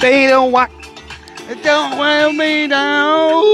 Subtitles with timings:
[0.00, 0.70] They don't want,
[1.62, 3.44] don't wear me down.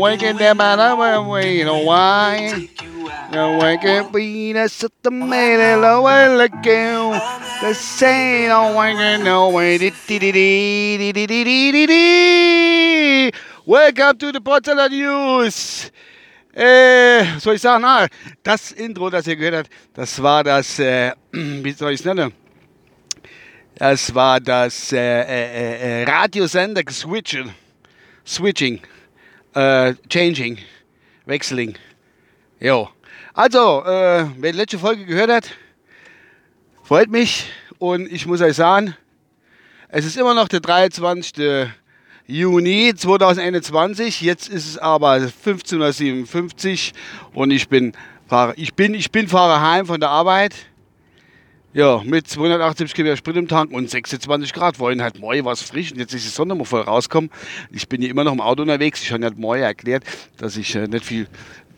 [0.00, 2.68] Waking them out of way, no why.
[3.32, 7.14] No way can be the system made it low and look you.
[7.62, 9.78] The same no one can know way.
[13.66, 15.90] Welcome to the Potsdamer News.
[16.54, 18.06] Äh, soll ich sagen, ah,
[18.44, 22.32] das Intro, das ihr gehört habt, das war das, äh, wie soll ich es nennen?
[23.74, 27.52] Das war das äh, äh, äh, Radiosender Switching,
[28.24, 28.80] Switching,
[29.54, 30.58] äh, Changing,
[31.26, 31.74] Wechseling.
[32.60, 32.88] Jo.
[33.32, 35.50] Also, äh, wer die letzte Folge gehört hat,
[36.84, 37.46] freut mich
[37.78, 38.96] und ich muss euch sagen,
[39.88, 41.68] es ist immer noch der 23.
[42.26, 44.22] Juni 2021.
[44.22, 46.92] Jetzt ist es aber 15.57
[47.34, 47.92] Uhr und ich bin,
[48.26, 50.54] fahre, ich bin, ich bin fahre heim von der Arbeit.
[51.74, 54.78] Ja, mit 280 Kilometer Sprit im Tank und 26 Grad.
[54.78, 57.30] Wollen halt morgen was frisch und jetzt ist die Sonne mal voll rauskommen.
[57.70, 59.02] Ich bin hier immer noch im Auto unterwegs.
[59.02, 60.04] Ich habe halt morgen erklärt,
[60.38, 61.28] dass ich äh, nicht viel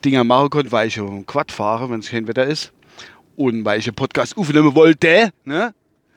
[0.04, 2.72] Dinger machen konnte, weil ich um Quad fahre, wenn es kein Wetter ist.
[3.34, 5.74] Und weil ich einen Podcast aufnehmen wollte, ne?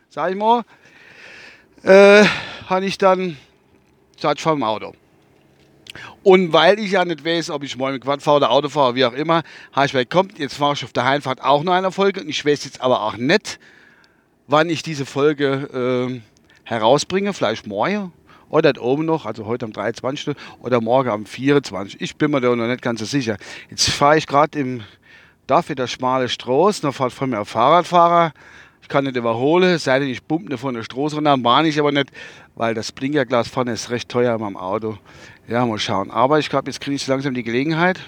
[0.10, 0.64] Sag ich mal,
[1.84, 2.26] äh,
[2.68, 3.38] habe ich dann
[4.22, 4.94] fahre im Auto.
[6.24, 8.96] Und weil ich ja nicht weiß, ob ich morgen mit Quad fahre oder Auto fahre,
[8.96, 11.74] wie auch immer, habe ich gesagt, kommt, jetzt fahre ich auf der Heimfahrt auch noch
[11.74, 12.22] eine Folge.
[12.22, 13.60] Und ich weiß jetzt aber auch nicht,
[14.48, 16.22] wann ich diese Folge äh,
[16.64, 17.34] herausbringe.
[17.34, 18.12] Vielleicht morgen
[18.50, 20.36] oder oben noch, also heute am 23.
[20.62, 22.02] oder morgen am 24.
[22.02, 23.38] Ich bin mir da noch nicht ganz so sicher.
[23.70, 24.84] Jetzt fahre ich gerade im,
[25.48, 28.34] dafür der schmale Straße, da fährt von mir ein Fahrradfahrer.
[28.90, 32.10] Kann nicht überholen, sei denn, ich pumpe von der Straße runter, mahne ich aber nicht,
[32.56, 34.98] weil das Blinkerglas vorne ist recht teuer in meinem Auto.
[35.48, 36.10] Ja, mal schauen.
[36.10, 38.00] Aber ich glaube, jetzt kriege ich langsam die Gelegenheit.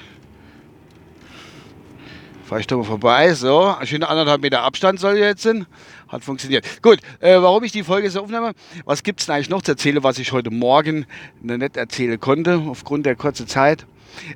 [2.46, 3.32] Fahre ich da mal vorbei.
[3.36, 5.68] So, ein schöner anderthalb Meter Abstand soll jetzt sein.
[6.08, 6.66] Hat funktioniert.
[6.82, 8.54] Gut, äh, warum ich die Folge so aufnehme,
[8.84, 11.06] was gibt es eigentlich noch zu erzählen, was ich heute Morgen
[11.42, 13.86] nicht erzählen konnte, aufgrund der kurzen Zeit?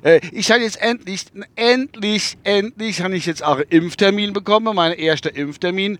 [0.02, 4.92] Äh, ich habe jetzt endlich, endlich, endlich habe ich jetzt auch einen Impftermin bekommen, mein
[4.92, 5.98] erster Impftermin.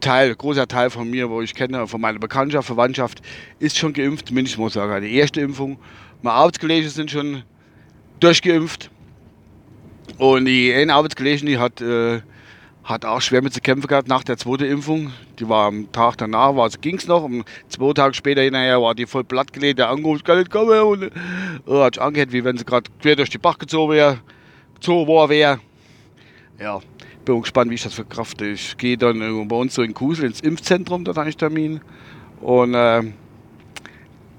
[0.00, 3.22] Teil, großer Teil von mir, wo ich kenne, von meiner Bekanntschaft, Verwandtschaft,
[3.58, 5.78] ist schon geimpft, mindestens muss ich sagen, die erste Impfung.
[6.22, 7.42] Meine Arbeitskollegen sind schon
[8.20, 8.90] durchgeimpft.
[10.18, 12.20] Und die eine Arbeitskollegen, die hat äh,
[12.90, 15.12] hat auch schwer mit zu kämpfen gehabt nach der zweiten Impfung.
[15.38, 17.22] Die war am Tag danach, ging es noch.
[17.22, 19.78] Und zwei Tage später hinterher war die voll plattgelegt.
[19.78, 20.80] Der angerufen, kann nicht kommen.
[20.80, 24.18] Und äh, hat sich angehört, wie wenn sie gerade quer durch die Bach gezogen wäre.
[24.74, 25.60] Gezogen wäre.
[26.58, 26.80] Ja,
[27.24, 28.46] bin gespannt, wie ich das verkrafte.
[28.46, 31.80] Ich gehe dann bei uns so in Kusel ins Impfzentrum, da habe ich Termin.
[32.40, 33.02] Und äh,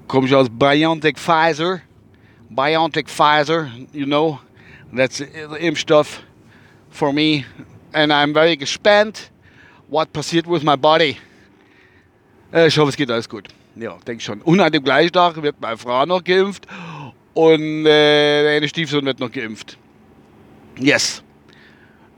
[0.06, 1.80] komme ich aus BioNTech Pfizer.
[2.50, 4.38] BioNTech Pfizer, you know.
[4.94, 5.24] That's the
[5.58, 6.22] Impfstoff
[6.90, 7.46] for me
[7.92, 9.30] and I'm very gespannt,
[9.88, 11.16] what passiert with my body.
[12.52, 13.48] Äh, ich hoffe, es geht alles gut.
[13.76, 14.42] Ja, denke schon.
[14.42, 16.66] Und an dem gleichen Tag wird meine Frau noch geimpft
[17.34, 19.78] und äh, der Stiefsohn wird noch geimpft.
[20.78, 21.22] Yes.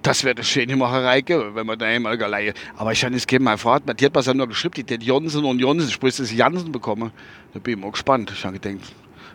[0.03, 2.53] Das wäre eine schöne Macherei, wenn man da einmal alleine.
[2.77, 4.95] Aber ich habe es gegeben, meine Frau hat, die hat was ja nur geschrieben, die
[4.95, 7.11] hat Johnson und Johnson, sprich das Janssen bekommen.
[7.55, 8.31] Da bin ich mal gespannt.
[8.31, 8.93] Ich habe gedacht,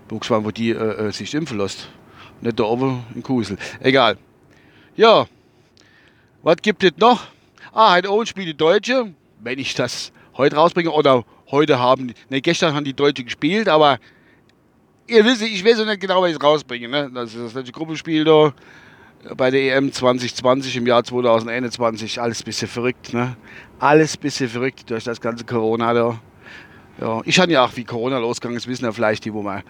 [0.07, 1.89] bin gespannt, wo die äh, äh, sich impfen lässt.
[2.41, 3.57] Nicht da oben in Kusel.
[3.79, 4.17] Egal.
[4.95, 5.25] Ja,
[6.41, 7.27] was gibt es noch?
[7.73, 9.13] Ah, heute Abend spielt die Deutsche.
[9.41, 13.99] Wenn ich das heute rausbringe oder heute haben, ne, gestern haben die Deutsche gespielt, aber
[15.07, 16.87] ihr wisst, ich weiß nicht genau, was ich rausbringe.
[16.87, 17.11] Ne?
[17.13, 18.53] Das ist das letzte Gruppenspiel da
[19.35, 22.21] bei der EM 2020 im Jahr 2021.
[22.21, 23.35] Alles ein bisschen verrückt, ne?
[23.79, 26.19] Alles ein bisschen verrückt durch das ganze Corona da.
[26.99, 29.63] Ja, ich habe ja auch, wie Corona losgegangen ist, wissen ja vielleicht die, wo man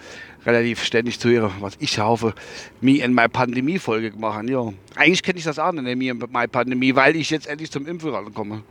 [0.47, 2.34] relativ ständig zuhören, was ich hoffe,
[2.81, 4.47] mir in meiner Pandemie-Folge machen.
[4.47, 7.69] Ja, eigentlich kenne ich das auch nicht, mir in meiner Pandemie, weil ich jetzt endlich
[7.69, 8.63] zum Impfen komme.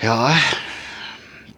[0.00, 0.36] Ja,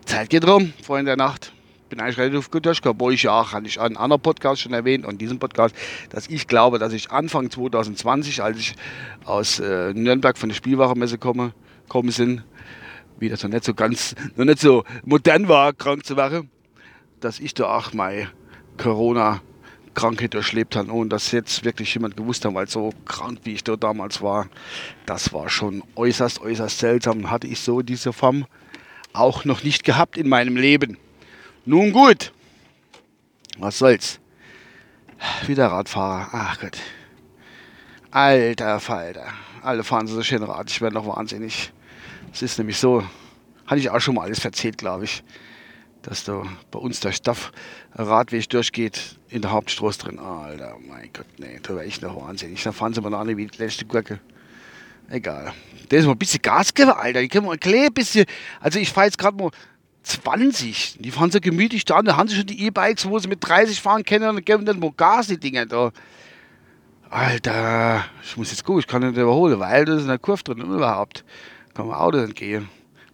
[0.07, 1.53] Zeit geht rum, Freunde der Nacht.
[1.91, 4.73] Bin eigentlich relativ gut durchgekommen, wo ich ja auch, hatte ich einen anderen Podcast schon
[4.73, 5.75] erwähnt und diesen Podcast,
[6.09, 8.75] dass ich glaube, dass ich Anfang 2020, als ich
[9.25, 11.53] aus äh, Nürnberg von der Spielwachenmesse komme,
[11.89, 12.45] kommen sind,
[13.19, 16.51] wie das noch nicht so ganz, noch nicht so modern war, krank zu werden,
[17.21, 18.29] dass ich da auch meine
[18.77, 23.65] Corona-Krankheit durchlebt habe, ohne dass jetzt wirklich jemand gewusst hat, weil so krank wie ich
[23.65, 24.49] da damals war,
[25.07, 27.31] das war schon äußerst, äußerst seltsam.
[27.31, 28.47] Hatte ich so diese Form
[29.13, 30.97] auch noch nicht gehabt in meinem Leben.
[31.65, 32.33] Nun gut,
[33.59, 34.21] was soll's.
[35.47, 36.79] Wieder Radfahrer, ach Gott.
[38.11, 39.27] Alter Falter.
[39.63, 41.73] Alle fahren so schön Rad, ich werde noch wahnsinnig.
[42.33, 43.03] Es ist nämlich so,
[43.67, 45.23] hatte ich auch schon mal alles erzählt, glaube ich,
[46.03, 50.19] dass da bei uns der Staff-Radweg durchgeht in der Hauptstraße drin.
[50.19, 52.63] Alter, mein Gott, nee, da wäre ich noch wahnsinnig.
[52.63, 54.21] Da fahren sie mal an wie die letzte Gurke.
[55.11, 55.53] Egal.
[55.91, 57.21] Der ist mal ein bisschen Gas geben, Alter.
[57.21, 58.27] Die können mal ein klein bisschen.
[58.61, 59.51] Also ich fahre jetzt gerade mal
[60.03, 60.99] 20.
[61.01, 62.03] Die fahren so gemütlich da.
[62.03, 64.79] Da haben sie schon die E-Bikes, wo sie mit 30 fahren können und geben dann
[64.79, 65.93] mal Gas, die Dinger da.
[67.11, 70.61] Alter, ich muss jetzt gucken, ich kann nicht überholen, weil da ist eine Kurve drin
[70.61, 71.25] überhaupt.
[71.79, 72.69] Kann man Auto entgehen.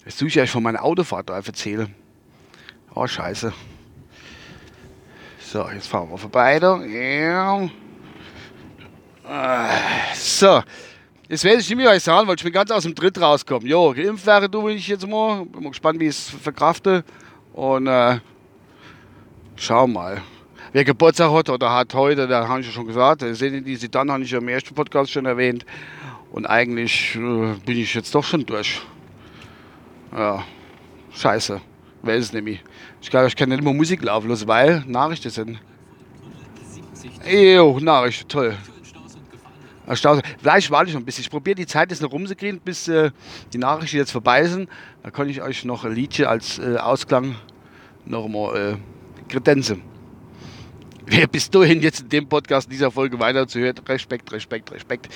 [0.07, 1.95] Das tue ich euch von meiner Autofahrt erzählen.
[2.95, 3.53] Oh, scheiße.
[5.39, 6.79] So, jetzt fahren wir vorbei da.
[10.15, 10.63] So,
[11.29, 13.69] jetzt werde ich nicht mehr euch sagen, weil ich bin ganz aus dem Tritt rauskommen.
[13.69, 15.45] Jo, geimpft wäre du, wenn ich jetzt mal.
[15.45, 17.05] Bin mal gespannt, wie ich es verkrafte.
[17.53, 18.19] Und äh,
[19.57, 20.23] schau mal.
[20.73, 23.91] Wer Geburtstag hat oder hat heute, da habe ich ja schon gesagt, das sind die
[23.91, 25.67] dann habe ich ja im ersten Podcast schon erwähnt.
[26.35, 28.83] Und eigentlich äh, bin ich jetzt doch schon durch.
[30.13, 30.43] Ja,
[31.13, 31.61] scheiße.
[32.03, 32.61] Weiß es nämlich.
[33.01, 35.61] Ich glaube, ich kann nicht mehr Musik laufen lassen, weil Nachrichten sind.
[37.25, 38.57] Jo, Nachrichten, toll.
[39.87, 41.23] Vielleicht warte ich noch ein bisschen.
[41.23, 43.13] Ich probiere die Zeit jetzt noch rumzukriegen, bis äh,
[43.53, 44.69] die Nachrichten jetzt vorbei sind.
[45.05, 47.37] Da kann ich euch noch ein Liedchen als äh, Ausklang
[48.07, 48.77] noch mal äh,
[49.29, 49.83] kredenzen.
[51.07, 55.15] Wer bis dahin jetzt in dem Podcast dieser Folge weiterzuhört, Respekt, Respekt, Respekt.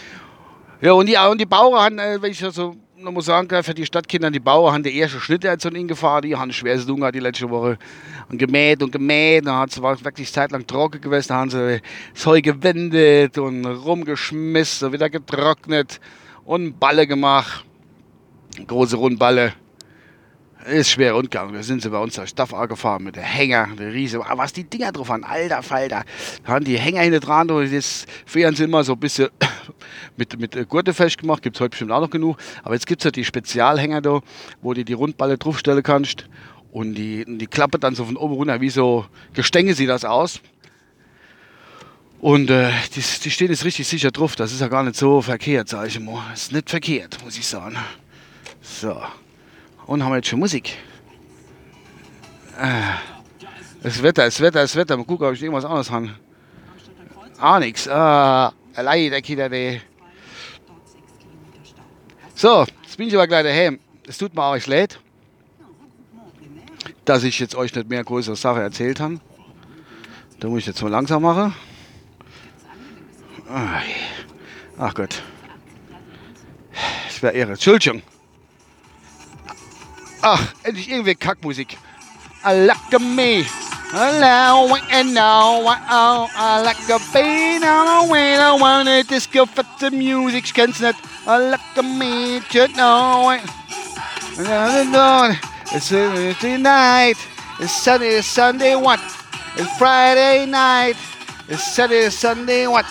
[0.80, 3.48] Ja, und die, und die Bauern haben, äh, wenn ich das so noch mal sagen
[3.48, 6.52] kann, für die Stadtkinder, die Bauern haben die erste Schnitte jetzt ihnen gefahren, die haben
[6.52, 7.78] schwer zu tun die letzte Woche.
[8.28, 11.80] Und gemäht und gemäht, dann hat es wirklich zeitlang trocken gewesen, da haben sie
[12.14, 16.00] das Heu gewendet und rumgeschmissen, wieder getrocknet
[16.44, 17.64] und Balle gemacht.
[18.66, 19.54] Große Rundballe.
[20.70, 21.54] Ist schwer rundgegangen.
[21.54, 24.24] Da sind sie bei uns der Staff gefahren mit der Hänger, der Riese.
[24.24, 26.04] Aber was die Dinger drauf haben, alter Falter.
[26.44, 29.28] Da haben die Hänger hinten dran, und jetzt frieren sie immer so ein bisschen
[30.16, 31.42] mit, mit Gurte festgemacht.
[31.42, 32.36] Gibt es heute bestimmt auch noch genug.
[32.64, 34.20] Aber jetzt gibt es ja die Spezialhänger da,
[34.60, 36.28] wo du die Rundballe draufstellen kannst.
[36.70, 40.40] Und die, die klappert dann so von oben runter, wie so Gestänge sieht das aus.
[42.20, 44.36] Und äh, die, die stehen jetzt richtig sicher drauf.
[44.36, 46.20] Das ist ja gar nicht so verkehrt, sag ich mal.
[46.34, 47.76] Ist nicht verkehrt, muss ich sagen.
[48.60, 49.00] So.
[49.88, 50.76] Und haben wir jetzt schon Musik.
[52.60, 52.82] Äh,
[53.82, 54.98] das Wetter, das Wetter, das Wetter.
[54.98, 56.10] Mal gucken, ob ich irgendwas anderes habe.
[57.38, 57.88] Ah, nix.
[57.88, 59.80] Ah, leider, Kinder, die.
[62.34, 63.80] So, jetzt bin ich aber gleich daheim.
[64.06, 65.00] Es tut mir auch leid,
[67.06, 69.20] dass ich jetzt euch nicht mehr größere Sache erzählt habe.
[70.38, 71.54] Da muss ich jetzt mal langsam machen.
[74.76, 75.22] Ach Gott.
[77.06, 77.52] Das wäre Ehre.
[77.52, 78.02] Entschuldigung.
[80.22, 81.78] Ach, endlich irgendwie Kackmusik.
[82.44, 83.44] I like me.
[83.90, 89.90] Hello and now I like a beat on the way I wanna disco for the
[89.90, 90.44] music.
[90.44, 90.98] Ich kenn's nicht.
[91.26, 93.42] I like me to know it.
[95.72, 97.16] It's Thursday night.
[97.60, 99.00] It's Sunday, Sunday what?
[99.56, 100.96] It's Friday night.
[101.48, 102.86] It's Saturday, Sunday what?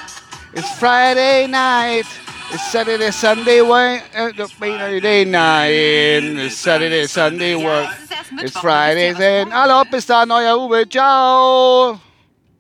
[0.53, 2.06] It's Friday night.
[2.49, 4.03] It's Saturday, Sunday, what?
[4.15, 5.67] Uh, Saturday night.
[5.69, 7.94] It's Saturday, Sunday, what?
[8.39, 9.51] It's Friday, then.
[9.51, 10.88] Hallo, bis dann, euer Uwe.
[10.88, 12.06] Ciao.